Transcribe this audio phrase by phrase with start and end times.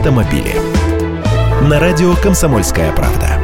[0.00, 0.54] автомобили.
[1.68, 3.38] На радио «Комсомольская правда».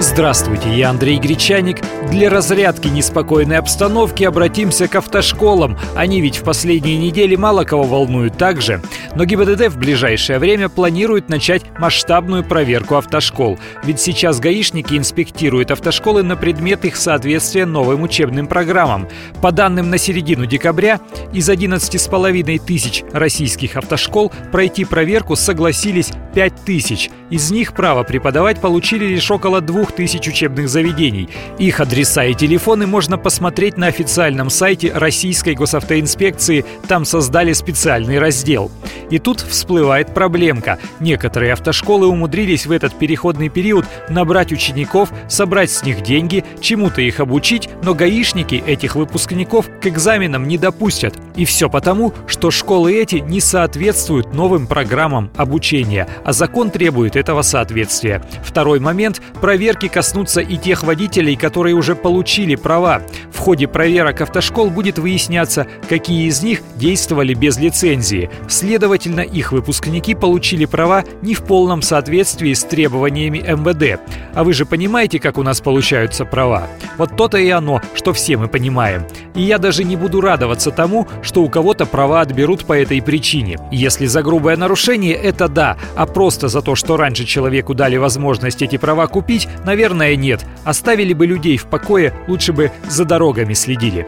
[0.00, 1.80] Здравствуйте, я Андрей Гречаник.
[2.08, 5.76] Для разрядки неспокойной обстановки обратимся к автошколам.
[5.96, 8.80] Они ведь в последние недели мало кого волнуют также.
[9.18, 13.58] Но ГИБДД в ближайшее время планирует начать масштабную проверку автошкол.
[13.82, 19.08] Ведь сейчас гаишники инспектируют автошколы на предмет их соответствия новым учебным программам.
[19.42, 21.00] По данным на середину декабря,
[21.32, 27.10] из 11,5 тысяч российских автошкол пройти проверку согласились 5 тысяч.
[27.30, 31.28] Из них право преподавать получили лишь около 2 тысяч учебных заведений.
[31.58, 36.64] Их адреса и телефоны можно посмотреть на официальном сайте Российской госавтоинспекции.
[36.86, 38.70] Там создали специальный раздел.
[39.10, 40.78] И тут всплывает проблемка.
[41.00, 47.20] Некоторые автошколы умудрились в этот переходный период набрать учеников, собрать с них деньги, чему-то их
[47.20, 51.14] обучить, но гаишники этих выпускников к экзаменам не допустят.
[51.36, 57.42] И все потому, что школы эти не соответствуют новым программам обучения, а закон требует этого
[57.42, 58.22] соответствия.
[58.42, 63.02] Второй момент– проверки коснутся и тех водителей, которые уже получили права.
[63.32, 68.30] В ходе проверок автошкол будет выясняться, какие из них действовали без лицензии.
[68.48, 74.00] Следовательно, их выпускники получили права не в полном соответствии с требованиями МВД.
[74.34, 76.66] А вы же понимаете, как у нас получаются права?
[76.96, 79.04] Вот то-то и оно, что все мы понимаем.
[79.34, 83.58] И я даже не буду радоваться тому, что у кого-то права отберут по этой причине.
[83.70, 88.62] Если за грубое нарушение, это да, а просто за то, что раньше человеку дали возможность
[88.62, 90.44] эти права купить, наверное, нет.
[90.64, 94.06] Оставили бы людей в покое, лучше бы за дорогами следили.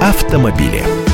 [0.00, 1.11] Автомобили.